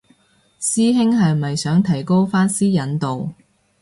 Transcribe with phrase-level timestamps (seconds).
[0.59, 3.35] 師兄係咪想提高返私隱度